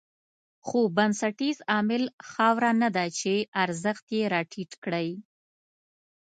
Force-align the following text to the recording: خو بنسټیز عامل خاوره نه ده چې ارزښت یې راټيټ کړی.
خو 0.65 0.79
بنسټیز 0.95 1.57
عامل 1.71 2.03
خاوره 2.29 2.71
نه 2.81 2.89
ده 2.95 3.05
چې 3.19 3.33
ارزښت 3.63 4.05
یې 4.17 4.23
راټيټ 4.33 4.71
کړی. 4.83 5.09